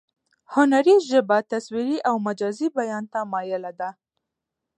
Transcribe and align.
هنري 0.53 0.95
ژبه 1.09 1.37
تصویري 1.51 1.97
او 2.09 2.15
مجازي 2.27 2.67
بیان 2.77 3.03
ته 3.13 3.19
مایله 3.31 3.71
ده 3.79 3.89